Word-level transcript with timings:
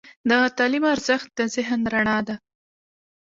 د 0.29 0.31
تعلیم 0.57 0.83
ارزښت 0.93 1.27
د 1.37 1.39
ذهن 1.55 1.81
رڼا 1.93 2.17
ده. 2.27 2.35